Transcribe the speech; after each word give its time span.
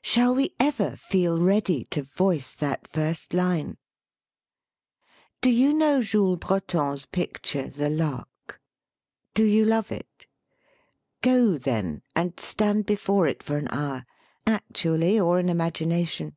Shall 0.00 0.34
we 0.34 0.54
ever 0.58 0.96
feel 0.96 1.38
ready 1.42 1.84
to 1.90 2.02
voice 2.02 2.54
that 2.54 2.88
first 2.88 3.34
line? 3.34 3.76
Do 5.42 5.50
you 5.50 5.74
know 5.74 6.00
Jules 6.00 6.38
Breton's 6.38 7.04
picture, 7.04 7.68
"The 7.68 7.90
Lark"? 7.90 8.62
Do 9.34 9.44
you 9.44 9.66
love 9.66 9.92
it? 9.92 10.26
Go, 11.20 11.58
then, 11.58 12.00
and 12.16 12.40
stand 12.40 12.86
before 12.86 13.28
it 13.28 13.42
for 13.42 13.58
an 13.58 13.68
hour, 13.70 14.06
actually 14.46 15.20
or 15.20 15.38
in 15.38 15.50
imagination. 15.50 16.34